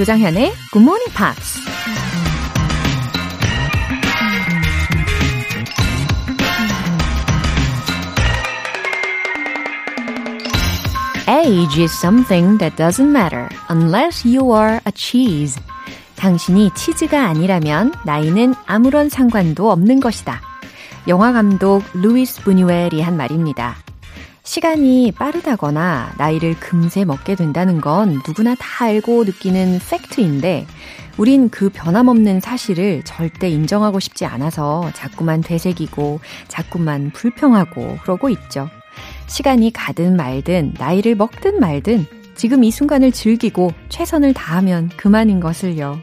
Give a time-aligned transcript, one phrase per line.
[0.00, 1.60] 조장현의 Good Morning Pops.
[11.28, 15.60] Age is something that doesn't matter unless you are a cheese.
[16.16, 20.40] 당신이 치즈가 아니라면 나이는 아무런 상관도 없는 것이다.
[21.08, 23.76] 영화 감독 루이스 부뉴엘이 한 말입니다.
[24.50, 30.66] 시간이 빠르다거나 나이를 금세 먹게 된다는 건 누구나 다 알고 느끼는 팩트인데
[31.18, 36.18] 우린 그 변함없는 사실을 절대 인정하고 싶지 않아서 자꾸만 되새기고
[36.48, 38.68] 자꾸만 불평하고 그러고 있죠.
[39.28, 46.00] 시간이 가든 말든 나이를 먹든 말든 지금 이 순간을 즐기고 최선을 다하면 그만인 것을요.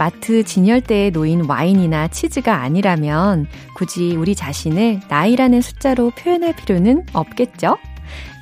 [0.00, 3.46] 마트 진열대에 놓인 와인이나 치즈가 아니라면
[3.76, 7.76] 굳이 우리 자신을 나이라는 숫자로 표현할 필요는 없겠죠?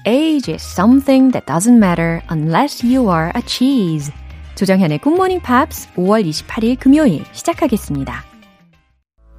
[0.06, 4.12] Age is something that doesn't matter unless you are a cheese.
[4.54, 8.22] 조정현의 Good Morning Pops 5월 28일 금요일 시작하겠습니다.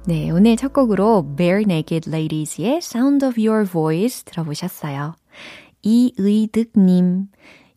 [0.06, 5.14] 네, 오늘 첫 곡으로 Bare Naked Ladies의 Sound of Your Voice 들어보셨어요.
[5.80, 7.28] 이의득님,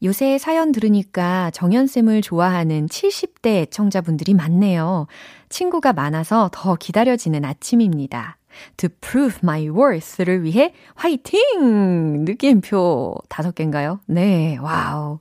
[0.04, 5.08] 요새 사연 들으니까 정현쌤을 좋아하는 70대 애청자분들이 많네요.
[5.50, 8.38] 친구가 많아서 더 기다려지는 아침입니다.
[8.78, 12.26] To prove my worth를 위해 화이팅!
[12.26, 14.00] 느낌표 다섯 개인가요?
[14.06, 15.20] 네, 와우.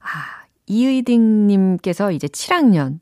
[0.00, 3.00] 아, 이의딩님께서 이제 7학년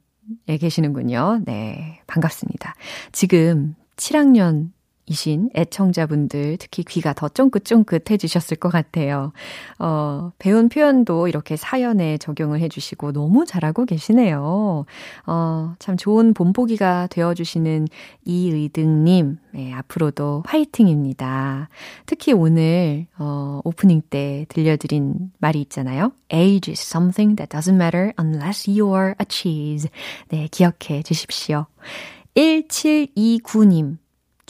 [0.48, 1.40] 에 계시는군요.
[1.44, 2.74] 네, 반갑습니다.
[3.12, 4.70] 지금 7학년
[5.10, 9.32] 이신 애청자분들 특히 귀가 더 쫑긋쫑긋해지셨을 것 같아요.
[9.80, 14.86] 어, 배운 표현도 이렇게 사연에 적용을 해주시고 너무 잘하고 계시네요.
[15.26, 17.88] 어, 참 좋은 본보기가 되어주시는
[18.24, 21.68] 이의등님, 네, 앞으로도 화이팅입니다.
[22.06, 26.12] 특히 오늘, 어, 오프닝 때 들려드린 말이 있잖아요.
[26.32, 29.90] Age is something that doesn't matter unless you're a cheese.
[30.28, 31.66] 네, 기억해 주십시오.
[32.36, 33.98] 1729님.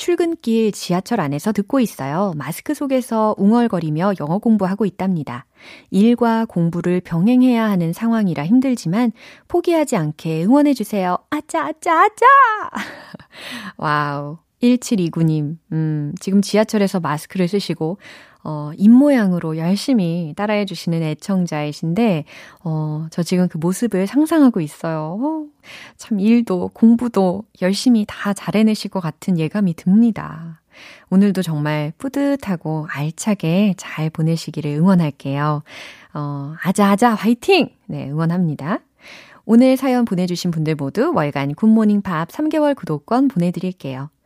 [0.00, 2.32] 출근길 지하철 안에서 듣고 있어요.
[2.34, 5.44] 마스크 속에서 웅얼거리며 영어 공부하고 있답니다.
[5.90, 9.12] 일과 공부를 병행해야 하는 상황이라 힘들지만
[9.46, 11.18] 포기하지 않게 응원해주세요.
[11.28, 12.26] 아짜, 아짜, 아짜!
[13.76, 14.38] 와우.
[14.62, 17.98] 1729님, 음, 지금 지하철에서 마스크를 쓰시고,
[18.42, 22.24] 어, 입모양으로 열심히 따라해 주시는 애청자이신데,
[22.64, 25.18] 어, 저 지금 그 모습을 상상하고 있어요.
[25.20, 25.44] 어,
[25.96, 30.60] 참 일도 공부도 열심히 다 잘해내실 것 같은 예감이 듭니다.
[31.10, 35.62] 오늘도 정말 뿌듯하고 알차게 잘 보내시기를 응원할게요.
[36.14, 37.68] 어, 아자아자 화이팅!
[37.86, 38.80] 네, 응원합니다.
[39.44, 44.08] 오늘 사연 보내주신 분들 모두 월간 굿모닝 팝스 3개월 구독권 보내드릴게요.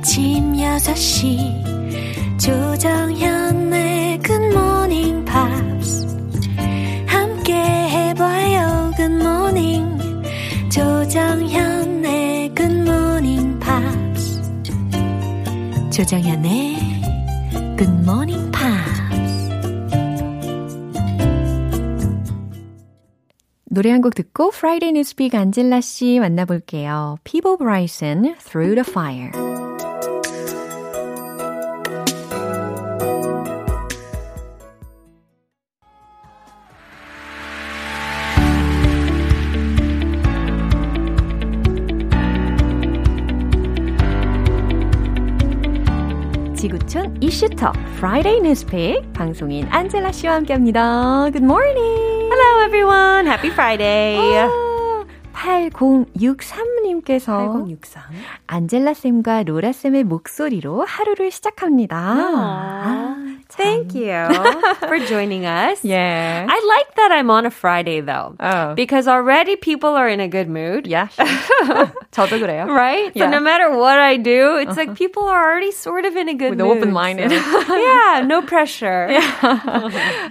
[0.00, 6.16] 아침 6시 조정현의 Morning Pops
[7.06, 10.02] 함께 해봐요 Morning
[10.70, 14.40] 조정현의 Morning Pops
[15.92, 16.78] 조정현의
[17.80, 19.50] Morning Pops
[23.66, 27.18] 노래 한 곡 듣고 Friday Newspeak 안젤라 씨 만나볼게요.
[27.24, 29.59] People Bryson Through the Fire
[47.30, 51.30] 이슈톡 Friday Newspeak 방송인 안젤라 씨와 함께합니다.
[51.30, 52.28] Good morning.
[52.28, 53.28] Hello everyone.
[53.28, 54.18] Happy Friday.
[54.18, 58.02] 어, 8063님께서 8063
[58.48, 61.96] 안젤라 쌤과 로라 쌤의 목소리로 하루를 시작합니다.
[61.96, 63.19] 아,
[63.49, 64.15] Thank you
[64.87, 65.83] for joining us.
[65.83, 66.45] Yeah.
[66.49, 68.35] I like that I'm on a Friday though.
[68.39, 68.73] Oh.
[68.75, 70.87] Because already people are in a good mood.
[70.87, 71.07] Yeah.
[72.11, 72.65] 저도 그래요.
[72.67, 73.11] Right?
[73.15, 73.25] Yeah.
[73.25, 76.33] So no matter what I do, it's like people are already sort of in a
[76.33, 76.77] good With mood.
[76.77, 77.31] open-minded.
[77.31, 79.07] So, yeah, no pressure.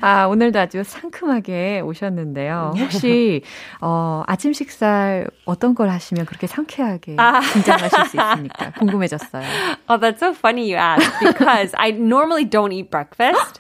[0.01, 2.75] 아, 오늘도 아주 상큼하게 오셨는데요.
[2.79, 3.43] 혹시
[3.81, 7.17] 어, 아침 식사 어떤 걸 하시면 그렇게 상쾌하게
[7.53, 8.71] 긴장하실 수 있습니까?
[8.79, 9.45] 궁금해졌어요.
[9.89, 13.08] Oh, that's so funny you ask because I normally don't eat breakfast.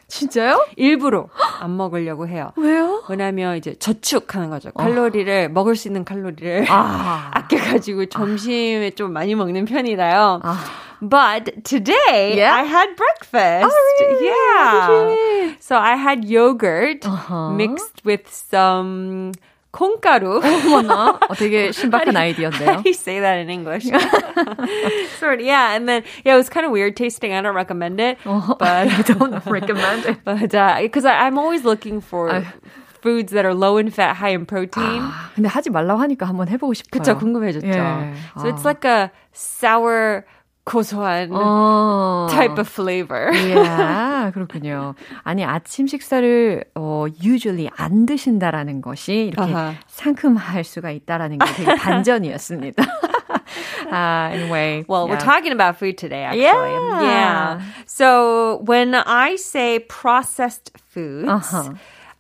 [0.08, 0.66] 진짜요?
[0.76, 1.28] 일부러
[1.60, 2.52] 안 먹으려고 해요.
[2.56, 3.04] 왜요?
[3.10, 4.72] 왜냐면 이제 저축하는 거죠.
[4.72, 5.54] 칼로리를 어.
[5.54, 7.32] 먹을 수 있는 칼로리를 아.
[7.34, 10.42] 아껴가지고 점심에 좀 많이 먹는 편이라요.
[10.44, 10.58] 아.
[11.02, 12.54] But today yeah?
[12.54, 13.72] I had breakfast.
[13.72, 14.26] Oh, really?
[14.28, 15.56] Yeah.
[15.60, 17.52] So I had yogurt uh-huh.
[17.52, 19.32] mixed with some
[19.75, 20.41] 콩가루.
[20.41, 21.19] 어머나.
[21.29, 22.69] 어, 되게 신박한 아이디어인데요.
[22.69, 23.85] How do you say that in English?
[25.19, 25.75] sort of, yeah.
[25.75, 27.33] And then, yeah, it was kind of weird tasting.
[27.33, 28.19] I don't recommend it.
[28.25, 30.19] Uh, but I don't recommend it.
[30.25, 32.47] But, because uh, I'm always looking for
[33.03, 35.03] foods that are low in fat, high in protein.
[35.03, 37.03] 아, 근데 하지 말라고 하니까 한번 해보고 싶어요.
[37.03, 37.67] 그쵸, 궁금해졌죠.
[37.67, 38.15] 예.
[38.39, 38.49] So 아.
[38.49, 40.25] it's like a sour
[40.69, 42.27] 고소한 어.
[42.31, 43.31] type of flavor.
[43.35, 44.95] yeah, 그렇군요.
[45.23, 49.75] 아니 아침 식사를 어 usually 안 드신다라는 것이 이렇게 uh-huh.
[49.89, 52.83] 상큼할 수가 있다라는 게 되게 반전이었습니다.
[53.93, 55.15] uh, anyway, well, yeah.
[55.15, 56.23] we're talking about food today.
[56.23, 57.03] Actually, yeah.
[57.03, 57.63] yeah.
[57.85, 61.29] So when I say processed foods.
[61.29, 61.75] Uh-huh.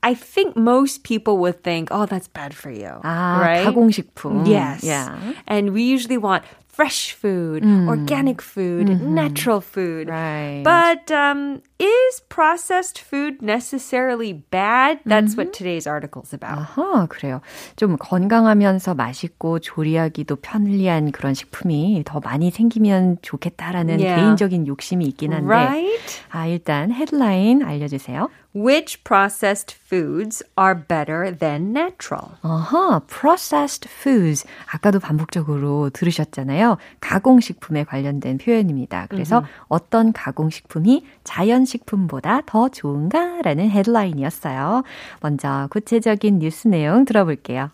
[0.04, 2.92] I think most people would think, oh, that's bad for you.
[3.02, 3.64] 아, right?
[3.66, 4.46] 가공식품.
[4.46, 4.84] Yes.
[4.84, 5.16] Yeah.
[5.48, 6.44] And we usually want
[6.79, 7.89] fresh food, mm.
[7.89, 9.13] organic food, mm-hmm.
[9.13, 10.07] natural food.
[10.07, 10.63] Right.
[10.63, 15.01] But um, is processed food necessarily bad?
[15.03, 15.51] That's mm-hmm.
[15.51, 16.57] what today's article is about.
[16.57, 17.41] 아하, 그래요.
[17.75, 24.15] 좀 건강하면서 맛있고 조리하기도 편리한 그런 식품이 더 많이 생기면 좋겠다라는 yeah.
[24.15, 25.47] 개인적인 욕심이 있긴 한데.
[25.47, 26.21] Right?
[26.31, 28.29] 아, 일단 헤드라인 알려주세요.
[28.51, 32.39] Which processed foods are better than natural?
[32.41, 34.45] 아하, processed foods.
[34.73, 36.68] 아까도 반복적으로 들으셨잖아요.
[36.99, 39.07] 가공식품에 관련된 표현입니다.
[39.09, 39.65] 그래서 mm-hmm.
[39.67, 44.83] 어떤 가공식품이 자연식품보다 더 좋은가라는 헤드라인이었어요.
[45.21, 47.71] 먼저 구체적인 뉴스 내용 들어볼게요.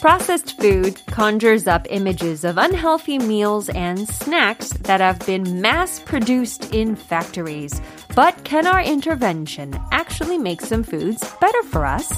[0.00, 6.74] Processed food conjures up images of unhealthy meals and snacks that have been mass produced
[6.74, 7.80] in factories.
[8.14, 12.12] But can our intervention actually make some foods better for us?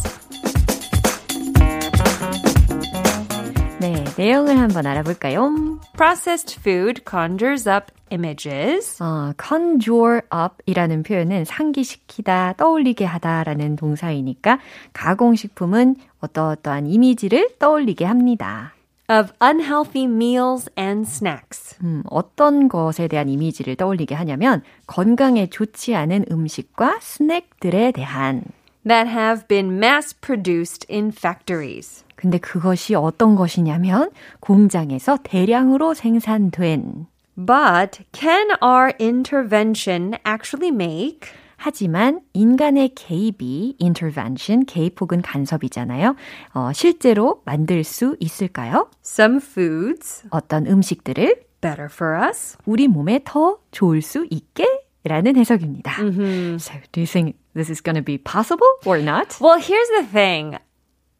[3.79, 5.79] 네, 내용을 한번 알아볼까요?
[5.97, 9.00] Processed food conjures up images.
[9.03, 14.58] 어, conjure up이라는 표현은 상기시키다, 떠올리게 하다라는 동사이니까
[14.93, 18.73] 가공식품은 어떠어떠한 이미지를 떠올리게 합니다.
[19.12, 21.77] of unhealthy meals and snacks.
[21.83, 28.44] 음, 어떤 것에 대한 이미지를 떠올리게 하냐면 건강에 좋지 않은 음식과 스낵들에 대한
[28.88, 32.06] that have been mass produced in factories.
[32.15, 42.91] 근데 그것이 어떤 것이냐면 공장에서 대량으로 생산된 But can our intervention actually make 하지만 인간의
[42.94, 46.14] 개입이 intervention, 개입 혹은 간섭이잖아요.
[46.55, 48.88] 어, 실제로 만들 수 있을까요?
[49.05, 54.67] Some foods 어떤 음식들을 better for us 우리 몸에 더 좋을 수 있게
[55.05, 56.03] 라는 해석입니다.
[56.03, 56.58] Mm-hmm.
[56.58, 59.38] So, do you think this is going to be possible or not?
[59.41, 60.58] Well, here's the thing.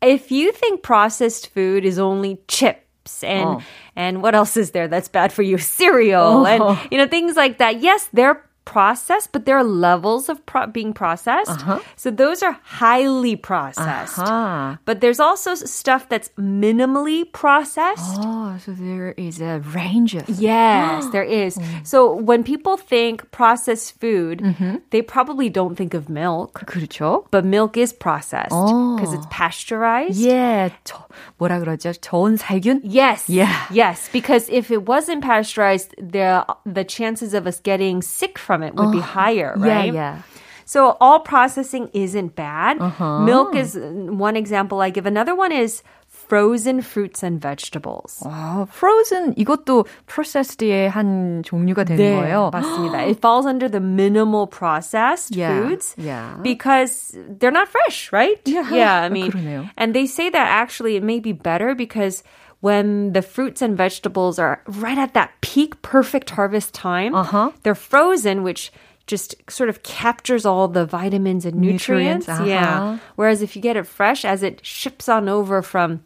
[0.03, 3.63] If you think processed food is only chips and oh.
[3.95, 5.57] and what else is there that's bad for you?
[5.59, 6.47] Cereal oh.
[6.47, 7.81] and you know things like that.
[7.81, 11.63] Yes, they're processed, but there are levels of pro- being processed.
[11.63, 11.79] Uh-huh.
[11.95, 14.19] So those are highly processed.
[14.19, 14.77] Uh-huh.
[14.85, 18.19] But there's also stuff that's minimally processed.
[18.19, 20.29] Oh, so there is a range of.
[20.29, 21.57] Yes, there is.
[21.57, 21.87] Mm.
[21.87, 24.83] So when people think processed food, mm-hmm.
[24.91, 26.67] they probably don't think of milk.
[26.67, 27.25] 그렇죠.
[27.31, 29.17] But milk is processed because oh.
[29.17, 30.19] it's pasteurized.
[30.19, 30.71] Yeah.
[30.85, 31.07] 저,
[31.39, 31.95] 뭐라 그러죠?
[31.95, 32.81] 저온 살균?
[32.83, 33.31] Yes.
[33.31, 33.55] Yeah.
[33.71, 38.63] Yes, because if it wasn't pasteurized, the the chances of us getting sick from from
[38.63, 39.95] it would oh, be higher, right?
[39.95, 40.23] Yeah, yeah.
[40.67, 42.83] So all processing isn't bad.
[42.83, 43.21] Uh-huh.
[43.21, 45.07] Milk is one example I give.
[45.07, 48.21] Another one is frozen fruits and vegetables.
[48.27, 52.51] 아, frozen 이것도 processed의 한 종류가 되는 네, 거예요.
[52.53, 53.07] 맞습니다.
[53.07, 56.35] It falls under the minimal processed yeah, foods yeah.
[56.43, 58.41] because they're not fresh, right?
[58.45, 59.03] Yeah, yeah.
[59.03, 59.71] I mean, 그러네요.
[59.77, 62.25] and they say that actually it may be better because
[62.62, 67.52] when the fruits and vegetables are right at that peak perfect harvest time, uh-huh.
[67.64, 68.72] they're frozen, which
[69.08, 72.28] just sort of captures all the vitamins and nutrients.
[72.28, 72.46] nutrients uh-huh.
[72.46, 73.00] Yeah.
[73.16, 76.04] Whereas if you get it fresh as it ships on over from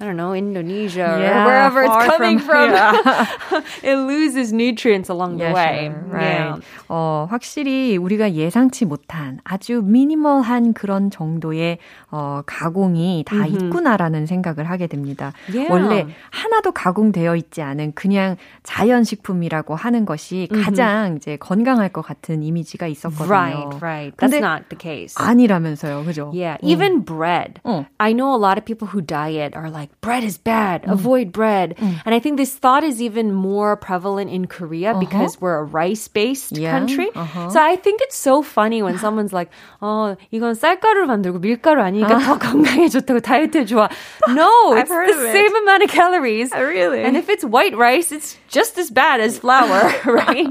[0.00, 3.62] I don't know, Indonesia yeah, or wherever it's coming from, from yeah.
[3.82, 5.90] it loses nutrients along the yeah, way.
[5.92, 6.62] Sure, right.
[6.88, 11.76] 어, 확실히 우리가 예상치 못한 아주 미니멀한 그런 정도의
[12.10, 13.68] 어, 가공이 다 mm-hmm.
[13.68, 15.34] 있구나라는 생각을 하게 됩니다.
[15.68, 20.64] 원래 하나도 가공되어 있지 않은 그냥 자연 식품이라고 하는 것이 mm-hmm.
[20.64, 23.28] 가장 이제 건강할 것 같은 이미지가 있었거든요.
[23.28, 24.16] Right, right.
[24.16, 25.14] That's not the case.
[25.18, 26.32] 아니라면서요, 그죠?
[26.32, 27.60] Yeah, even bread.
[27.64, 27.84] 어.
[27.98, 30.91] I know a lot of people who diet are like bread is bad, mm.
[30.91, 31.75] avoid bread.
[31.77, 32.01] Mm.
[32.05, 34.99] And I think this thought is even more prevalent in Korea uh-huh.
[34.99, 36.71] because we're a rice-based yeah.
[36.71, 37.09] country.
[37.15, 37.49] Uh-huh.
[37.49, 39.49] So I think it's so funny when someone's like,
[39.81, 43.89] "어, 이건 쌀가루 만들고 밀가루 아니니까 더 건강에 좋다고 다이어트에 좋아."
[44.27, 46.51] No, it's the same amount of calories.
[46.53, 47.03] really?
[47.03, 50.47] And if it's white rice, it's just as bad as flour, right?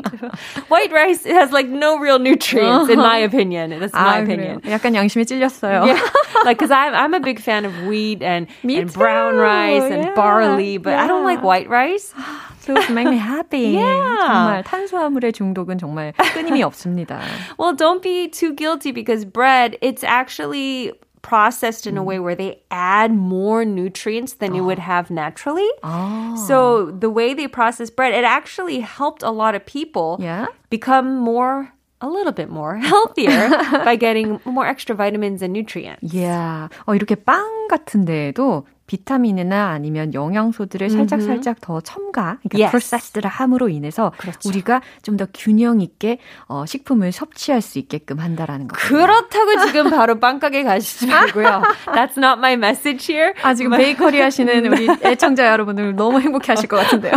[0.69, 3.71] white rice has like no real nutrients, in my opinion.
[3.79, 4.61] That's my opinion.
[4.61, 4.79] 그래요?
[4.79, 5.87] 약간 양심에 찔렸어요.
[5.87, 6.01] Yeah,
[6.45, 10.15] like because I'm I'm a big fan of wheat and, and brown rice and yeah.
[10.15, 11.05] barley, but yeah.
[11.05, 12.13] I don't like white rice.
[12.67, 13.77] Those make me happy.
[13.77, 14.17] Yeah.
[14.25, 17.21] 정말 탄수화물의 중독은 정말 끊임이 없습니다.
[17.59, 20.93] Well, don't be too guilty because bread, it's actually
[21.25, 25.69] processed in a way where they add more nutrients than you would have naturally.
[25.83, 26.37] Oh.
[26.47, 30.47] So the way they process bread, it actually helped a lot of people yeah?
[30.71, 33.49] become more a little bit more healthier
[33.89, 36.13] by getting more extra vitamins and nutrients.
[36.13, 36.69] Yeah.
[36.87, 42.72] 어, 이렇게 빵 같은 데에도 비타민이나 아니면 영양소들을 살짝 살짝 더 첨가, 그러니까 yes.
[42.72, 44.50] 프로세스를 함으로 인해서 그렇죠.
[44.50, 46.18] 우리가 좀 더 균형 있게
[46.48, 48.78] 어, 식품을 섭취할 수 있게끔 한다라는 거.
[48.78, 51.62] 그렇다고 지금 바로 빵가게 가시지 말고요.
[51.94, 53.34] That's not my message here.
[53.44, 57.12] 아 지금 베이커리 하시는 우리 애청자 여러분들 너무 행복해하실 것 같은데요.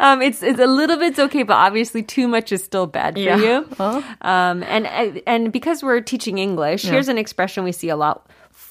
[0.00, 3.20] um, it's it's a little bit okay, but obviously too much is still bad for
[3.20, 3.36] yeah.
[3.36, 3.66] you.
[3.78, 4.00] Uh.
[4.22, 4.88] Um, and
[5.26, 6.92] and because we're teaching English, yeah.
[6.92, 8.24] here's an expression we see a lot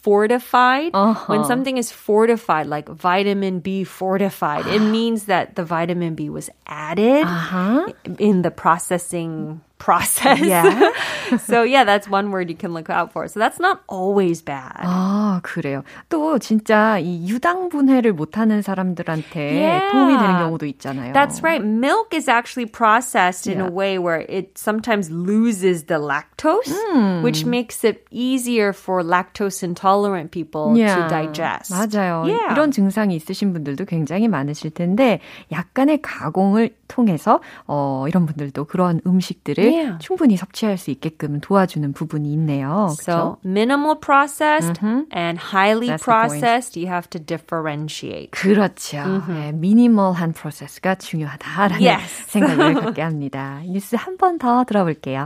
[0.04, 0.92] fortified.
[0.94, 1.26] Uh-huh.
[1.32, 6.52] When something is fortified, like vitamin B fortified, it means that the vitamin B was
[6.68, 7.88] added uh-huh.
[8.20, 10.41] in the processing process.
[10.41, 10.93] Yeah.
[11.47, 13.29] so yeah, that's one word you can look out for.
[13.29, 14.83] So that's not always bad.
[14.83, 15.85] 아, 그래요.
[16.11, 19.93] 또 진짜 이 유당분해를 못하는 사람들한테 yeah.
[19.93, 21.13] 도움이 되는 경우도 있잖아요.
[21.13, 21.65] That's right.
[21.65, 23.67] Milk is actually processed in yeah.
[23.67, 27.23] a way where it sometimes loses the lactose, mm.
[27.23, 30.97] which makes it easier for lactose intolerant people yeah.
[30.97, 31.71] to digest.
[31.71, 32.27] 맞아요.
[32.27, 32.55] Yeah.
[32.55, 35.21] 이런 증상이 있으신 분들도 굉장히 많으실 텐데
[35.53, 39.98] 약간의 가공을 통해서 어, 이런 분들도 그런 음식들을 yeah.
[40.00, 42.94] 충분히 섭취할 수 있게끔 도와주는 부분이 있네요.
[43.02, 43.38] So 그렇죠?
[43.44, 45.10] minimal processed mm-hmm.
[45.12, 48.32] and highly That's processed, you have to differentiate.
[48.32, 48.98] 그렇죠.
[49.02, 49.34] Mm-hmm.
[49.34, 52.30] 네, 미니멀한 프로세스가 중요하다라는 yes.
[52.30, 53.62] 생각을 갖게 합니다.
[53.66, 55.26] 뉴스 한 번 더 들어볼게요.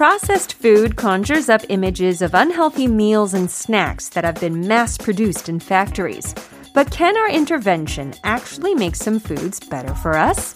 [0.00, 5.50] Processed food conjures up images of unhealthy meals and snacks that have been mass produced
[5.50, 6.34] in factories.
[6.72, 10.54] But can our intervention actually make some foods better for us?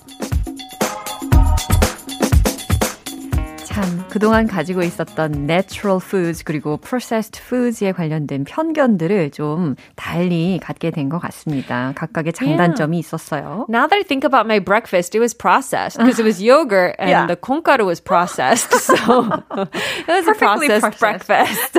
[3.74, 11.08] 참 그동안 가지고 있었던 natural foods 그리고 processed foods에 관련된 편견들을 좀 달리 갖게 된
[11.08, 11.92] 것 같습니다.
[11.96, 13.00] 각각의 장단점이 yeah.
[13.00, 13.66] 있었어요.
[13.68, 17.10] Now that I think about my breakfast, it was processed because it was yogurt and
[17.10, 17.26] yeah.
[17.26, 18.70] the konkaru was processed.
[18.78, 21.26] So it was a processed, processed.
[21.26, 21.74] breakfast.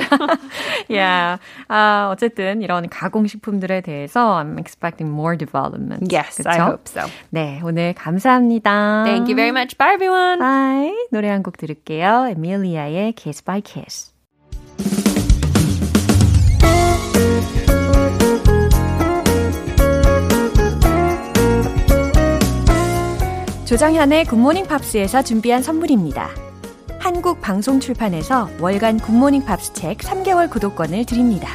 [0.90, 1.38] yeah.
[1.70, 6.12] 아, 어쨌든 이런 가공식품들에 대해서 I'm expecting more development.
[6.12, 6.50] Yes, 그쵸?
[6.50, 7.08] I hope so.
[7.30, 9.06] 네, 오늘 감사합니다.
[9.06, 9.78] Thank you very much.
[9.78, 10.40] Bye everyone.
[10.40, 10.94] Bye.
[11.12, 11.85] 노래 한 곡 들을게요.
[11.86, 12.28] 들을게요.
[12.32, 14.12] 에밀리아의 Kiss by Kiss.
[23.66, 26.30] 조정현의 굿모닝 팝스에서 준비한 선물입니다.
[27.00, 31.50] 한국 방송 출판에서 월간 굿모닝 팝스 책 3개월 구독권을 드립니다.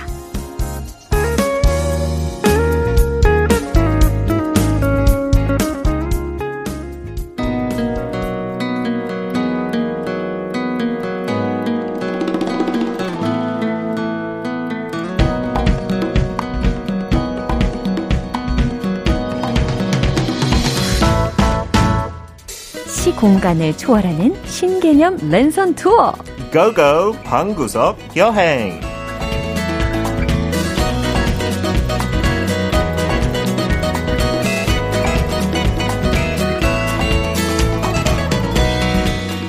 [23.21, 26.13] 공간을 초월하는 신개념 랜선 투어.
[26.51, 28.81] Go go 방구석 여행.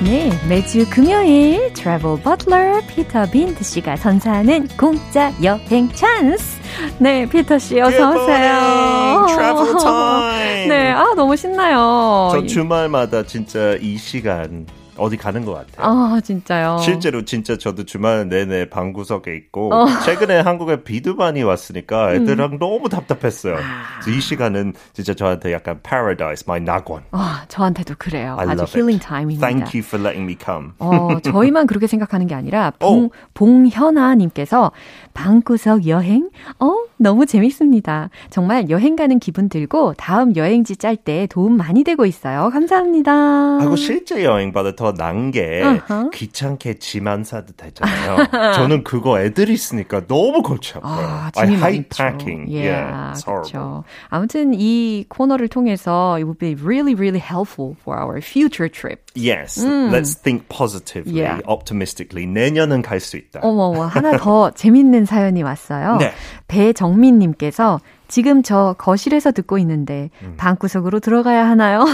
[0.04, 6.51] 네, 매주 금요일 travel butler 피터 빈트 씨가 선사하는 공짜 여행 찬스.
[6.98, 9.26] 네, 피터 씨 어서 오세요.
[10.68, 12.30] 네, 아 너무 신나요.
[12.34, 14.66] 저 주말마다 진짜 이 시간
[15.02, 15.88] 어디 가는 것 같아요.
[15.88, 16.78] 아, 진짜요?
[16.82, 19.88] 실제로 진짜 저도 주말 내내 방구석에 있고, 어.
[20.06, 22.60] 최근에 한국에 비도 많이 왔으니까 애들랑 음.
[22.60, 23.56] 너무 답답했어요.
[23.56, 24.08] 아.
[24.08, 27.02] 이 시간은 진짜 저한테 약간 paradise, my 낙원.
[27.12, 28.36] 아, 저한테도 그래요.
[28.40, 29.48] I 아주 힐링 타임입니다.
[29.48, 30.72] Thank you for letting me come.
[30.78, 33.10] 어, 저희만 그렇게 생각하는 게 아니라, 봉, oh.
[33.34, 34.72] 봉현아님께서
[35.16, 36.30] 방구석 여행?
[36.60, 38.10] 어, 너무 재밌습니다.
[38.30, 42.50] 정말 여행 가는 기분 들고, 다음 여행지 짤 때 도움 많이 되고 있어요.
[42.52, 43.12] 감사합니다.
[43.12, 46.10] 하고 실제 여행보다 더더 난게 uh-huh.
[46.12, 48.54] 귀찮게 짐안 사도 되잖아요.
[48.56, 51.08] 저는 그거 애들 있으니까 너무 골치 아파요.
[51.08, 52.48] 아, I hate packing.
[52.50, 53.84] Yeah, yeah horrible.
[54.10, 59.02] 아무튼 이 코너를 통해서 it would be really really helpful for our future trip.
[59.16, 59.92] Yes, 음.
[59.92, 61.42] let's think positively, yeah.
[61.48, 62.26] optimistically.
[62.26, 63.40] 내년은 갈 수 있다.
[63.42, 65.98] 어머, 하나 더 재밌는 사연이 왔어요.
[65.98, 66.14] 네.
[66.48, 67.80] 배정민님께서
[68.12, 70.34] 지금 저 거실에서 듣고 있는데 음.
[70.36, 71.86] 방구석으로 들어가야 하나요?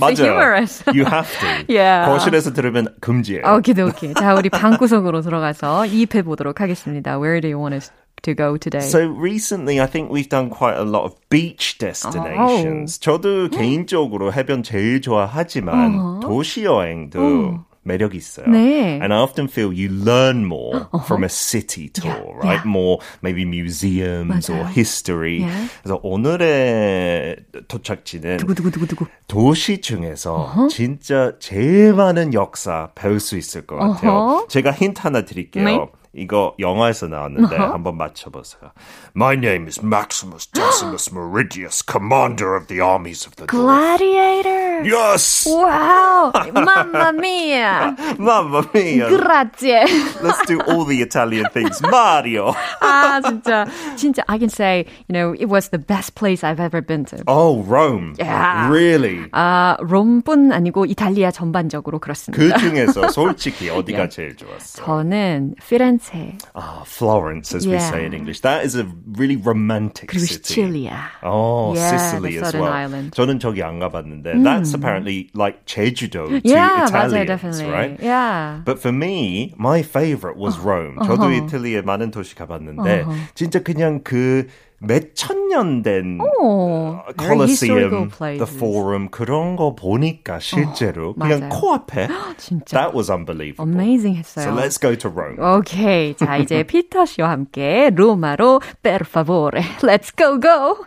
[0.00, 0.40] 맞아요.
[0.86, 1.48] You have to.
[1.68, 2.10] Yeah.
[2.10, 3.42] 거실에서 들으면 금지예요.
[3.58, 4.14] 오케이, 오케이.
[4.14, 7.18] 자, 우리 방구석으로 들어가서 이입해 보도록 하겠습니다.
[7.18, 8.86] Where do you want us to go today?
[8.88, 12.96] So recently, I think we've done quite a lot of beach destinations.
[12.96, 13.00] Oh.
[13.00, 16.20] 저도 개인적으로 해변 제일 좋아하지만 uh-huh.
[16.26, 17.58] 도시 여행도 uh.
[17.86, 18.46] 매력이 있어요.
[18.48, 18.98] 네.
[19.00, 21.06] And I often feel you learn more uh-huh.
[21.06, 22.42] from a city tour, yeah.
[22.42, 22.60] right?
[22.60, 22.68] Yeah.
[22.68, 24.60] More maybe museums 맞아요.
[24.60, 25.40] or history.
[25.40, 25.70] Yeah.
[25.82, 27.36] 그래서 오늘의
[27.68, 29.06] 도착지는 두구두구두구두구.
[29.28, 30.68] 도시 중에서 uh-huh.
[30.68, 34.10] 진짜 제일 많은 역사 배울 수 있을 것 같아요.
[34.10, 34.48] Uh-huh.
[34.48, 35.64] 제가 힌트 하나 드릴게요.
[35.64, 35.78] 네?
[36.16, 37.72] 이거 영화에서 나왔는데 uh-huh.
[37.72, 38.72] 한번 맞춰보세요.
[39.14, 44.80] My name is Maximus Decimus Meridius, commander of the armies of the Gladiator.
[44.80, 44.86] North.
[44.86, 45.46] Yes.
[45.46, 46.32] Wow.
[46.52, 47.96] Mamma mia.
[48.18, 49.08] Mamma mia.
[49.08, 49.84] Grazie.
[50.22, 51.80] Let's do all the Italian things.
[51.82, 52.54] Mario.
[52.80, 56.80] 아 진짜 진짜 I can say you know it was the best place I've ever
[56.80, 57.22] been to.
[57.26, 58.14] Oh Rome.
[58.18, 58.70] Yeah.
[58.70, 59.28] Really.
[59.32, 62.36] 아 롬뿐 아니고 이탈리아 전반적으로 그렇습니다.
[62.36, 64.16] 그 중에서 솔직히 어디가 yeah.
[64.16, 64.86] 제일 좋았어요?
[64.86, 66.45] 저는 피렌체 Florence.
[66.53, 67.73] Ah, Florence, as yeah.
[67.73, 68.41] we say in English.
[68.41, 68.85] That is a
[69.17, 70.61] really romantic 그리고 city.
[70.61, 70.93] 시칠리아.
[71.23, 72.71] Oh, yeah, Sicily as well.
[72.71, 73.13] Island.
[73.13, 74.43] 저는 저기 안 가봤는데 mm.
[74.43, 77.69] that's apparently like 제주도 to yeah, Italians, 맞아요, definitely.
[77.71, 77.99] right?
[77.99, 78.61] Yeah.
[78.63, 80.99] But for me, my favorite was Rome.
[80.99, 81.17] Uh-huh.
[81.17, 83.15] 저도 이탈리아 많은 도시 가봤는데 uh-huh.
[83.33, 84.47] 진짜 그냥 그
[84.78, 91.48] 몇천 년된 oh, 콜로세움, the forum 그런 거 보니까 실제로 어, 그냥 맞아요.
[91.50, 93.64] 코앞에 진짜 that was unbelievable.
[93.72, 94.44] Amazing 했어요.
[94.44, 95.38] So let's go to Rome.
[95.38, 96.14] 오케이.
[96.14, 99.60] 자, 이제 피터 씨와 함께 로마로 per favore.
[99.80, 100.84] Let's go go.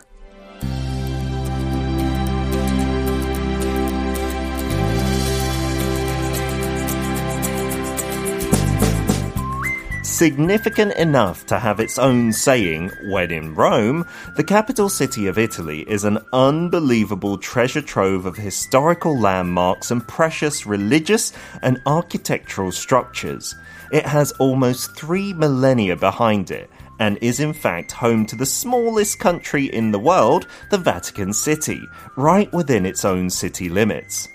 [10.19, 14.05] Significant enough to have its own saying, when in Rome,
[14.35, 20.65] the capital city of Italy is an unbelievable treasure trove of historical landmarks and precious
[20.65, 23.55] religious and architectural structures.
[23.93, 29.19] It has almost three millennia behind it and is in fact home to the smallest
[29.19, 31.81] country in the world, the Vatican City,
[32.17, 34.27] right within its own city limits.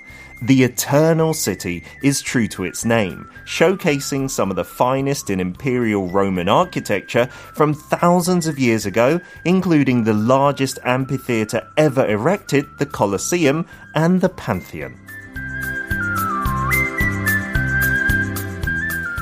[0.44, 6.08] The Eternal City is true to its name, showcasing some of the finest in imperial
[6.08, 13.66] Roman architecture from thousands of years ago, including the largest amphitheatre ever erected, the Colosseum,
[13.96, 14.96] and the Pantheon.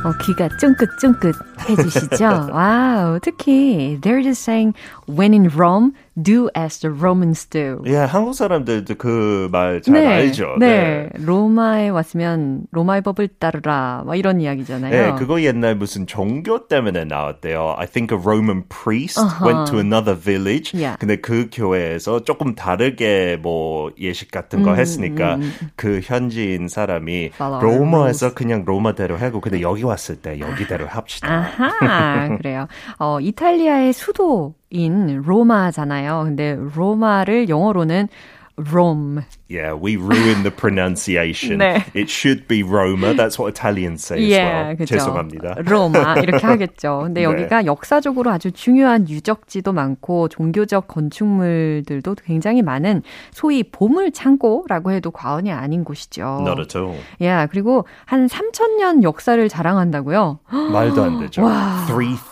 [0.08, 1.34] 어, 귀가 쫑긋쫑긋
[1.69, 2.49] 해지시죠?
[2.53, 4.75] 와우, 특히 they're just saying
[5.09, 7.81] when in Rome, do as the Romans do.
[7.87, 10.57] 예, yeah, 한국 사람들도 그 말잘 네, 알죠.
[10.59, 11.09] 네.
[11.13, 11.25] 네.
[11.25, 14.03] 로마에 왔으면 로마의 법을 따르라.
[14.05, 14.91] 뭐 이런 이야기잖아요.
[14.91, 17.77] 네, 그거 옛날 무슨 종교 때문에 나왔대요.
[17.79, 19.47] I think a Roman priest uh-huh.
[19.47, 20.73] went to another village.
[20.75, 20.99] Yeah.
[20.99, 25.71] 근데 그 교회에서 조금 다르게 뭐 예식 같은 거 음, 했으니까 음, 음.
[25.77, 31.52] 그 현지인 사람이 로마에서 그냥 로마대로 하고 근데 여기 왔을 때 여기대로 합시다.
[31.59, 32.67] 아하, 그래요.
[32.99, 36.23] 어, 이탈리아의 수도인 로마잖아요.
[36.25, 38.09] 근데 로마를 영어로는
[38.57, 39.25] Rome.
[39.49, 41.59] Yeah, we ruin the pronunciation.
[41.61, 41.85] 네.
[41.95, 43.15] It should be Roma.
[43.15, 44.77] That's what Italians say yeah, as well.
[44.77, 44.95] 그쵸.
[44.97, 45.55] 죄송합니다.
[45.65, 47.01] 로마 이렇게 하겠죠.
[47.05, 47.67] 근데 여기가 네.
[47.67, 55.85] 역사적으로 아주 중요한 유적지도 많고 종교적 건축물들도 굉장히 많은 소위 보물 창고라고 해도 과언이 아닌
[55.85, 56.39] 곳이죠.
[56.43, 56.99] Not at all.
[57.21, 60.41] Yeah, 그리고 한 3,000년 역사를 자랑한다고요.
[60.73, 61.43] 말도 안 되죠.
[61.43, 61.85] 와.
[61.87, 62.32] 3,000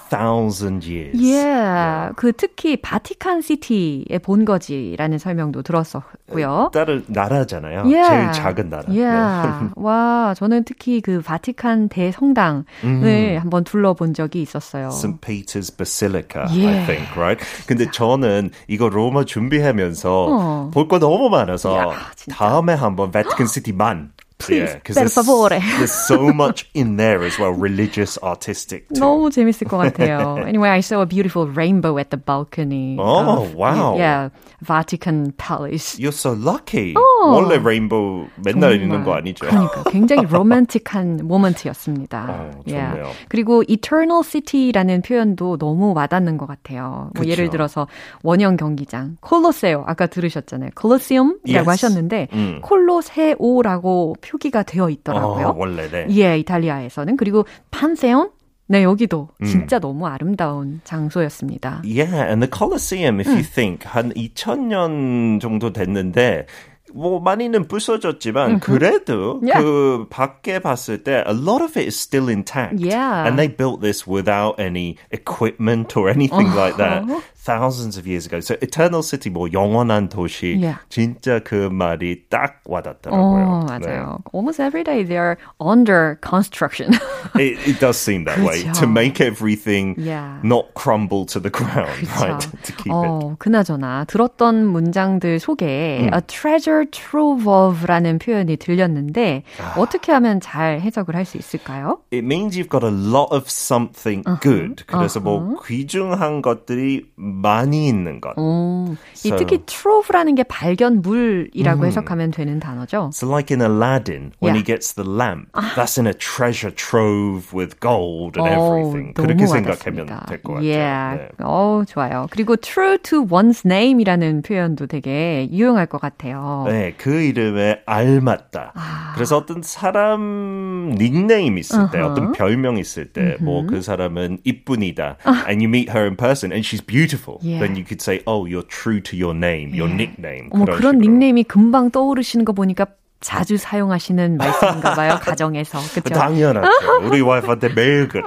[0.82, 1.18] years.
[1.20, 2.12] Yeah.
[2.16, 6.70] 그 특히 바티칸 시티의 본거지라는 설명도 들었었고요.
[6.72, 7.84] 다른 나라잖아요.
[7.84, 8.08] Yeah.
[8.08, 8.84] 제일 작은 나라.
[8.88, 9.64] Yeah.
[9.66, 9.70] 네.
[9.76, 13.38] 와, 저는 특히 그 바티칸 대성당을 음.
[13.40, 14.90] 한번 둘러본 적이 있었어요.
[14.90, 15.20] St.
[15.20, 16.80] Peter's Basilica, yeah.
[16.80, 17.44] I think, right?
[17.66, 20.70] 근데 저는 이거 로마 준비하면서 어.
[20.72, 21.90] 볼거 너무 많아서 야,
[22.30, 25.50] 다음에 한번 바티칸 시티만 Please, yeah, per favore.
[25.50, 28.88] There's so much in there as well, religious, artistic.
[28.88, 29.00] Too.
[29.00, 30.38] 너무 재밌을 것 같아요.
[30.46, 32.96] Anyway, I saw a beautiful rainbow at the balcony.
[32.98, 33.96] Oh, of, wow.
[33.96, 34.30] Yeah,
[34.62, 35.98] Vatican Palace.
[35.98, 36.94] You're so lucky.
[36.94, 39.46] 어, 원래 레인보우 맨날 정말, 있는 거 아니죠?
[39.46, 42.26] 그러니까 굉장히 로맨틱한 모먼트였습니다.
[42.28, 42.80] 어, 좋네요.
[42.80, 43.16] Yeah.
[43.28, 47.10] 그리고 Eternal City라는 표현도 너무 와닿는 것 같아요.
[47.14, 47.86] 뭐 예를 들어서
[48.22, 50.70] 원형 경기장, 콜로세오 아까 들으셨잖아요.
[50.74, 51.68] 콜로세움이라고 yes.
[51.68, 52.60] 하셨는데 음.
[52.62, 55.48] 콜로세오라고 표기가 되어 있더라고요.
[55.48, 56.06] 어, 원래 네.
[56.10, 58.30] 예, 이탈리아에서는 그리고 판세온
[58.68, 59.80] 네, 여기도 진짜 음.
[59.80, 61.82] 너무 아름다운 장소였습니다.
[61.84, 63.34] Yeah, and the Colosseum, if 음.
[63.34, 66.46] you think, 한 2000년 정도 됐는데,
[66.94, 68.60] 뭐 많이는 부서졌지만 mm-hmm.
[68.60, 69.60] 그래도 yeah.
[69.60, 72.78] 그 밖에 봤을 때 a lot of it is still intact.
[72.78, 73.26] Yeah.
[73.26, 76.56] And they built this without any equipment or anything uh-huh.
[76.56, 77.04] like that.
[77.50, 78.38] Thousands of years ago.
[78.40, 80.78] So Eternal City 뭐 영원한 도시 yeah.
[80.88, 83.44] 진짜 그 말이 딱 와닿더라고요.
[83.44, 84.18] 어, 맞아요.
[84.20, 84.30] 네.
[84.32, 86.92] Almost every day they're under construction.
[87.34, 90.38] it, it does seem that way to make everything yeah.
[90.42, 92.20] not crumble to the ground, 그렇죠.
[92.20, 92.48] right?
[92.62, 93.38] to keep 어, it.
[93.38, 96.14] 그나저나 들었던 문장들 속에 음.
[96.14, 99.74] a treasure trove of라는 표현이 들렸는데 아.
[99.78, 102.00] 어떻게 하면 잘 해석을 할 수 있을까요?
[102.12, 104.40] It means you've got a lot of something uh-huh.
[104.40, 104.84] good.
[104.86, 105.54] 그래서 uh-huh.
[105.54, 107.06] 뭐 귀중한 것들이
[107.40, 108.34] 많이 있는 것.
[108.36, 111.86] 오, so, 이 특히 trove라는 게 발견물이라고 음.
[111.86, 113.10] 해석하면 되는 단어죠.
[113.12, 114.58] So like in Aladdin, when yeah.
[114.58, 115.74] he gets the lamp, 아.
[115.74, 119.14] that's in a treasure trove with gold and 오, everything.
[119.14, 120.64] 그렇게 생각하면 될 것 같아요.
[120.64, 121.28] Yeah.
[121.38, 121.44] 네.
[121.44, 122.26] 오, 좋아요.
[122.30, 126.64] 그리고 true to one's name이라는 표현도 되게 유용할 것 같아요.
[126.68, 128.72] 네, 그 이름에 알맞다.
[128.74, 129.12] 아.
[129.14, 131.92] 그래서 어떤 사람 닉네임 있을 uh-huh.
[131.92, 133.44] 때, 어떤 별명 있을 때, uh-huh.
[133.44, 135.16] 뭐그 사람은 이쁜이다.
[135.26, 135.44] Uh.
[135.48, 137.19] And you meet her in person and she's beautiful.
[137.20, 137.60] Beautiful, yeah.
[137.60, 139.96] then you could say, oh, you're true to your name, your yeah.
[139.96, 140.50] nickname.
[140.50, 141.00] 어머, 그런 식으로.
[141.00, 142.86] 닉네임이 금방 떠오르시는 거 보니까
[143.20, 145.78] 자주 사용하시는 말씀인가 봐요, 가정에서.
[145.94, 146.14] 그죠?
[146.14, 146.68] 당연하죠.
[147.02, 148.22] 우리 와이프한테 매일 그래.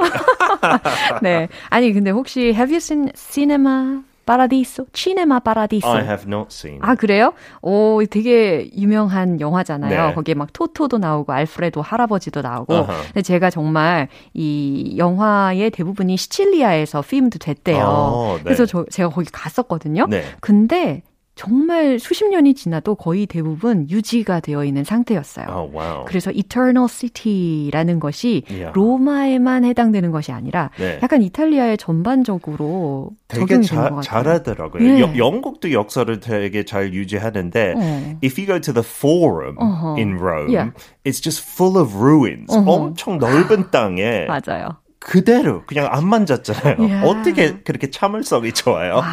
[1.21, 1.47] 네.
[1.69, 4.87] 아니, 근데 혹시 have you seen cinema 파라디소?
[4.93, 5.87] 치네마 파라디소.
[5.87, 6.79] I have not seen.
[6.81, 7.33] 아, 그래요?
[7.61, 10.07] 오, 되게 유명한 영화잖아요.
[10.07, 10.13] 네.
[10.13, 12.73] 거기에 막 토토도 나오고 알프레도 할아버지도 나오고.
[12.73, 13.03] Uh-huh.
[13.07, 17.83] 근데 제가 정말 이 영화의 대부분이 시칠리아에서 필름도 됐대요.
[17.85, 18.43] 어, 네.
[18.43, 20.07] 그래서 저, 제가 거기 갔었거든요.
[20.09, 20.23] 네.
[20.39, 21.03] 근데
[21.35, 25.47] 정말 수십 년이 지나도 거의 대부분 유지가 되어 있는 상태였어요.
[25.49, 26.05] Oh, wow.
[26.05, 28.71] 그래서 Eternal City라는 것이 yeah.
[28.73, 30.99] 로마에만 해당되는 것이 아니라 네.
[31.01, 34.01] 약간 이탈리아에 전반적으로 같아요.
[34.01, 34.83] 잘하더라고요.
[34.83, 35.01] 네.
[35.01, 38.19] 여, 영국도 역사를 되게 잘 유지하는데 어.
[38.23, 39.95] if you go to the Forum uh-huh.
[39.97, 40.69] in Rome, yeah.
[41.03, 42.53] it's just full of ruins.
[42.53, 42.69] Uh-huh.
[42.69, 44.82] 엄청 넓은 땅에 맞아요.
[45.03, 46.77] 그대로 그냥 안 만졌잖아요.
[46.79, 47.05] Yeah.
[47.07, 48.95] 어떻게 그렇게 참을성이 좋아요?
[48.95, 49.03] 와,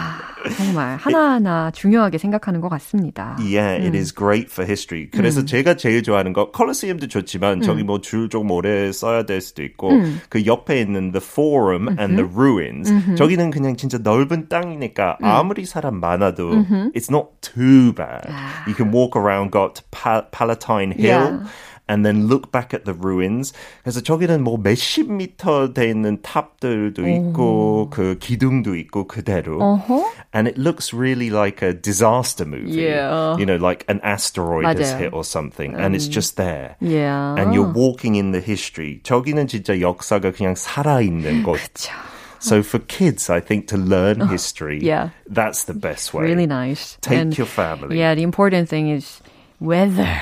[0.57, 3.37] 정말 하나하나 중요하게 생각하는 것 같습니다.
[3.41, 3.87] Yeah, 음.
[3.89, 5.09] it is great for history.
[5.11, 5.47] 그래서 음.
[5.47, 7.61] 제가 제일 좋아하는 거 컬러시움도 좋지만 음.
[7.63, 10.21] 저기 뭐 줄 좀 오래 써야 될 수도 있고 음.
[10.29, 12.89] 그 옆에 있는 the forum and the ruins.
[13.17, 15.27] 저기는 그냥 진짜 넓은 땅이니까 음.
[15.27, 16.51] 아무리 사람 많아도
[16.95, 18.31] it's not too bad.
[18.31, 18.65] 아.
[18.69, 21.11] You can walk around got Palatine Hill.
[21.19, 21.51] Yeah.
[21.90, 23.54] and then look back at the ruins.
[23.84, 29.60] 그래서 저기는 뭐 몇십 미터 돼 있는 탑들도 있고 그 기둥도 있고 그대로.
[29.62, 30.06] Uh-huh.
[30.34, 32.82] And it looks really like a disaster movie.
[32.82, 33.38] Yeah.
[33.38, 34.80] You know, like an asteroid 맞아요.
[34.80, 35.76] has hit or something.
[35.76, 36.76] And it's just there.
[36.82, 37.36] Yeah.
[37.38, 39.02] And you're walking in the history.
[39.04, 41.60] 저기는 진짜 역사가 그냥 살아있는 곳.
[41.60, 41.92] 그쵸.
[42.40, 45.10] So for kids, I think to learn history, yeah.
[45.28, 46.26] that's the best way.
[46.26, 46.96] Really nice.
[47.02, 47.98] Take and, your family.
[47.98, 49.20] Yeah, the important thing is
[49.60, 50.22] weather.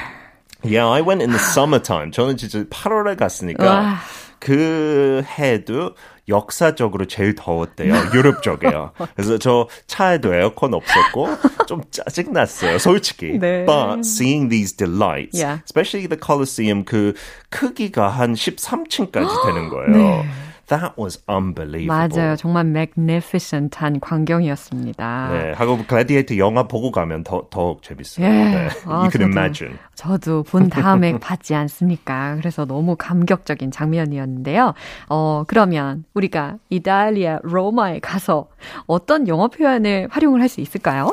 [0.65, 2.11] Yeah, I went in the summertime.
[2.11, 3.99] 저는 진짜 8월에 갔으니까
[4.41, 5.95] 그 해도
[6.29, 7.95] 역사적으로 제일 더웠대요.
[8.13, 8.93] 유럽 쪽에요.
[9.17, 11.29] 그래서 저 차에도 에어컨 없었고
[11.67, 12.79] 좀 짜증 났어요.
[12.79, 13.39] 솔직히.
[13.39, 13.65] 네.
[13.65, 15.63] But seeing these delights, yeah.
[15.65, 17.15] especially the Colosseum 그
[17.51, 19.97] 크기가 한 13층까지 되는 거예요.
[19.97, 20.25] 네.
[20.69, 22.09] That was unbelievable.
[22.09, 22.37] 맞아요.
[22.37, 25.29] 정말 magnificent한 광경이었습니다.
[25.33, 28.27] 네, 하고 글래디에이터 영화 보고 가면 더, 더 재밌어요.
[28.27, 28.29] 예.
[28.31, 28.69] 네.
[28.87, 29.79] 아, you can 저도, imagine.
[29.95, 32.37] 저도 본 다음에 봤지 않습니까?
[32.37, 34.75] 그래서 너무 감격적인 장면이었는데요.
[35.09, 38.49] 어, 그러면 우리가 이탈리아 로마에 가서
[38.87, 41.13] 어떤 영어 표현을 활용을 할 수 있을까요?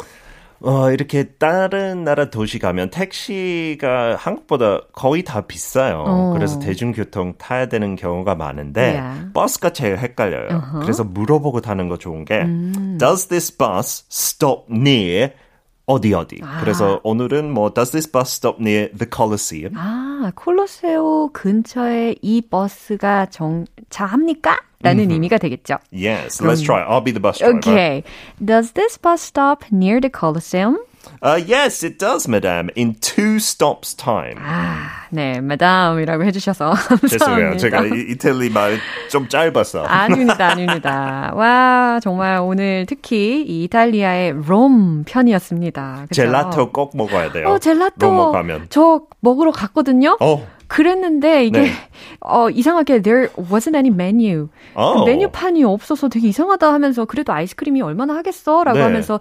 [0.66, 6.04] 어, 이렇게 다른 나라 도시 가면 택시가 한국보다 거의 다 비싸요.
[6.08, 6.34] 어.
[6.34, 9.32] 그래서 대중교통 타야 되는 경우가 많은데 yeah.
[9.34, 10.48] 버스가 제일 헷갈려요.
[10.50, 10.82] Uh-huh.
[10.82, 12.98] 그래서 물어보고 타는 거 좋은 게 음.
[13.00, 15.34] Does this bus stop near
[15.86, 16.40] 어디 어디.
[16.42, 16.60] 아.
[16.62, 19.74] 그래서 오늘은 뭐 Does this bus stop near the Colosseum?
[19.78, 24.60] 아, 콜로세오 근처에 이 버스가 정차합니까?
[24.82, 25.14] 라는 mm-hmm.
[25.14, 25.78] 의미가 되겠죠.
[25.92, 26.82] Yes, let's try.
[26.82, 27.58] I'll be the bus driver.
[27.58, 28.04] Okay.
[28.44, 30.78] Does this bus stop near the Colosseum?
[31.22, 32.70] Uh, yes, it does, madame.
[32.76, 34.36] In two stops time.
[34.40, 37.08] 아, 네, madam이라고 해주셔서 감사합니다.
[37.08, 37.58] 죄송해요.
[37.58, 38.78] 제가 이탈리 말
[39.10, 39.84] 좀 짧았어.
[39.86, 41.32] 아닙니다, 아닙니다.
[41.36, 46.06] 와, 정말 오늘 특히 이 이탈리아의 롬 편이었습니다.
[46.10, 46.22] 그쵸?
[46.22, 47.48] 젤라토 꼭 먹어야 돼요.
[47.50, 48.06] 어, 젤라토.
[48.08, 48.68] 롬 가면.
[48.70, 50.18] 저 먹으러 갔거든요.
[50.20, 50.48] 어.
[50.68, 51.72] 그랬는데 이게 네.
[52.20, 54.50] 어 이상하게 there wasn't any menu.
[54.76, 55.06] Oh.
[55.06, 58.84] 메뉴판이 없어서 되게 이상하다 하면서 그래도 아이스크림이 얼마나 하겠어라고 네.
[58.84, 59.20] 하면서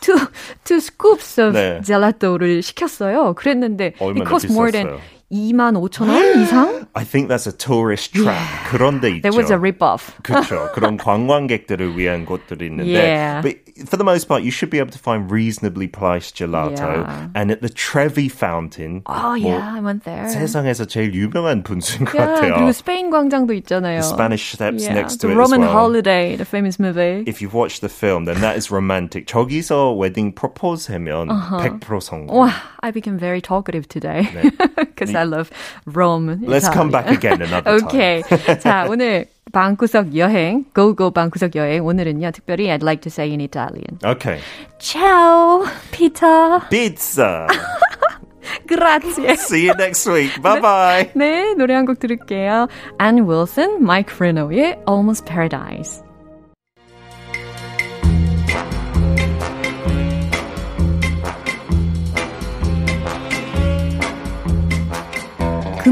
[0.00, 0.16] two
[0.64, 1.80] two scoops of 네.
[1.82, 3.34] 젤라또를 시켰어요.
[3.34, 4.98] 그랬는데 it cost more than
[5.31, 6.87] 2만 5천 원 이상?
[6.95, 8.33] I think that's a tourist trap.
[8.33, 8.69] Yeah.
[8.71, 9.21] 그런 데 있죠.
[9.21, 10.17] There was a rip-off.
[10.23, 10.71] 그렇죠.
[10.73, 13.41] 그런 관광객들을 위한 곳들이 있는데 yeah.
[13.41, 17.29] but for the most part you should be able to find reasonably priced gelato yeah.
[17.35, 20.25] and at the Trevi fountain Oh yeah, I went there.
[20.27, 22.55] 세상에서 제일 유명한 분수인 것 yeah, 같아요.
[22.55, 24.01] 그리고 스페인 광장도 있잖아요.
[24.01, 25.77] The Spanish Steps yeah, next to the it Roman as well.
[25.77, 27.23] Holiday, the famous movie.
[27.29, 29.27] If you've watched the film then that is romantic.
[29.27, 31.77] 저기서 웨딩 프로포즈 하면 uh-huh.
[31.77, 32.33] 100% 성공.
[32.33, 32.49] Wow,
[32.81, 34.25] I became very talkative today
[34.93, 35.19] because 네.
[35.19, 35.49] I love
[35.85, 36.39] Rome.
[36.45, 38.21] Let's come back again another okay.
[38.23, 38.39] time.
[38.39, 38.55] Okay.
[38.59, 41.83] 자, 오늘 방구석 여행, go go 방구석 여행.
[41.85, 43.99] 오늘은요, 특별히 I'd like to say in Italian.
[44.03, 44.39] Okay.
[44.79, 46.61] Ciao, Peter.
[46.69, 47.47] Pizza.
[48.67, 49.35] Grazie.
[49.35, 50.41] See you next week.
[50.41, 51.11] Bye bye.
[51.15, 52.67] 네, 노래 한 곡 들을게요.
[52.99, 56.01] Ann Wilson, Mike Reno의 Almost Paradise.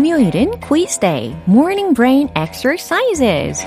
[0.03, 3.65] 금요일은 quiz day, morning brain exercises.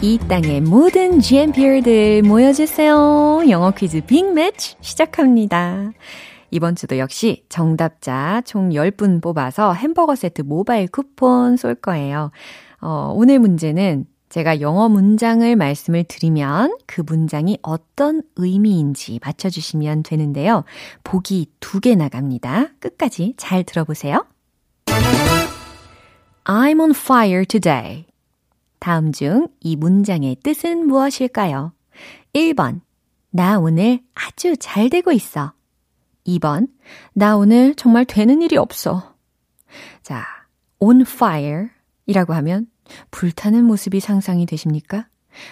[0.00, 3.42] 이 땅의 모든 GMPR들 모여주세요.
[3.50, 5.90] 영어 퀴즈 빅매치 시작합니다.
[6.52, 12.30] 이번 주도 역시 정답자 총 10분 뽑아서 햄버거 세트 모바일 쿠폰 쏠 거예요.
[12.80, 20.64] 어, 오늘 문제는 제가 영어 문장을 말씀을 드리면 그 문장이 어떤 의미인지 맞춰주시면 되는데요.
[21.04, 22.70] 보기 두 개 나갑니다.
[22.80, 24.26] 끝까지 잘 들어보세요.
[26.46, 28.06] I'm on fire today.
[28.80, 31.72] 다음 중 이 문장의 뜻은 무엇일까요?
[32.34, 32.80] 1번.
[33.30, 35.52] 나 오늘 아주 잘 되고 있어.
[36.26, 36.66] 2번.
[37.12, 39.14] 나 오늘 정말 되는 일이 없어.
[40.02, 40.26] 자,
[40.80, 41.68] on fire
[42.06, 42.66] 이라고 하면
[43.10, 45.06] 불타는 모습이 상상이 되십니까?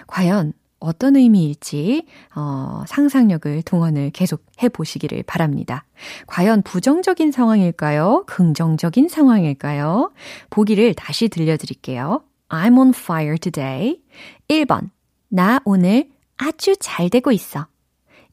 [0.07, 5.85] 과연 어떤 의미일지 어, 상상력을 동원을 계속 해보시기를 바랍니다.
[6.27, 8.25] 과연 부정적인 상황일까요?
[8.27, 10.11] 긍정적인 상황일까요?
[10.51, 12.23] 보기를 다시 들려드릴게요.
[12.49, 14.01] I'm on fire today.
[14.49, 14.90] 1번,
[15.29, 17.66] 나 오늘 아주 잘 되고 있어.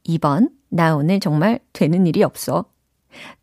[0.06, 2.66] 2번, 나 오늘 정말 되는 일이 없어.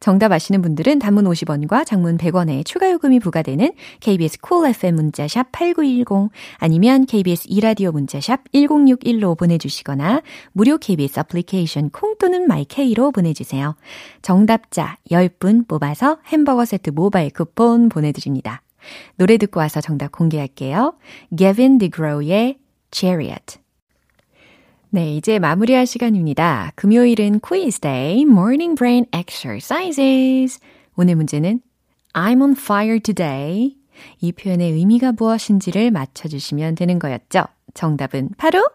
[0.01, 5.53] 정답 아시는 분들은 단문 50원과 장문 100원의 추가 요금이 부과되는 KBS 콜 cool FM 문자샵
[5.53, 13.77] 8910 아니면 KBS 이라디오 문자샵 1061로 보내주시거나 무료 KBS 애플리케이션 콩 또는 마이케이로 보내주세요.
[14.23, 18.63] 정답자 10분 뽑아서 햄버거 세트 모바일 쿠폰 보내드립니다.
[19.17, 20.95] 노래 듣고 와서 정답 공개할게요.
[21.37, 22.59] Gavin DeGrow의
[22.93, 23.66] Chariot
[24.97, 26.73] 네, 이제 마무리할 시간입니다.
[26.75, 30.59] 금요일은 quiz day, morning brain exercises.
[30.97, 31.61] 오늘 문제는
[32.15, 33.77] I'm on fire today.
[34.23, 37.45] 이 표현의 의미가 무엇인지를 맞춰주시면 되는 거였죠.
[37.75, 38.67] 정답은 바로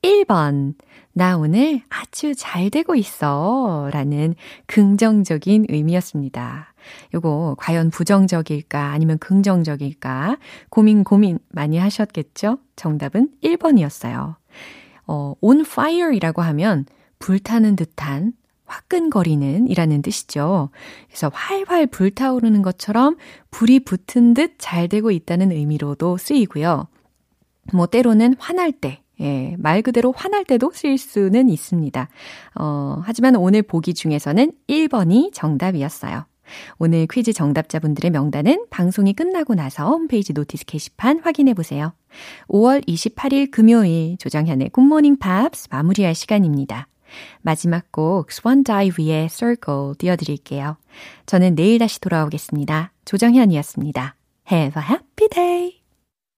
[0.00, 0.72] 1번.
[1.12, 3.90] 나 오늘 아주 잘 되고 있어.
[3.92, 6.72] 라는 긍정적인 의미였습니다.
[7.14, 12.58] 요거 과연 부정적일까 아니면 긍정적일까 고민 고민 많이 하셨겠죠?
[12.76, 14.36] 정답은 1번이었어요.
[15.06, 16.86] 어, on fire 이라고 하면
[17.18, 18.32] 불타는 듯한
[18.66, 20.70] 화끈거리는 이라는 뜻이죠.
[21.08, 23.16] 그래서 활활 불타오르는 것처럼
[23.50, 26.88] 불이 붙은 듯 잘 되고 있다는 의미로도 쓰이고요.
[27.72, 32.08] 뭐 때로는 화날 때, 예, 말 그대로 화날 때도 쓰일 수는 있습니다.
[32.56, 36.24] 어, 하지만 오늘 보기 중에서는 1번이 정답이었어요.
[36.78, 41.92] 오늘 퀴즈 정답자분들의 명단은 방송이 끝나고 나서 홈페이지 notice 게시판 확인해 보세요.
[42.48, 46.88] 5월 28일 금요일 조정현의 굿모닝 팝스 마무리할 시간입니다.
[47.42, 50.76] 마지막 곡 Swan Dive의 Circle 띄워드릴게요.
[51.26, 52.92] 저는 내일 다시 돌아오겠습니다.
[53.04, 54.16] 조정현이었습니다.
[54.50, 55.83] Have a happy day!